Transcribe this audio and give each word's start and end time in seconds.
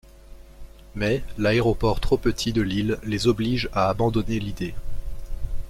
Mais 0.95 1.21
l’aéroport 1.37 1.99
trop 1.99 2.17
petit 2.17 2.53
de 2.53 2.63
l’île 2.63 2.97
les 3.03 3.27
oblige 3.27 3.69
à 3.71 3.87
abandonner 3.87 4.39
l’idée. 4.39 4.73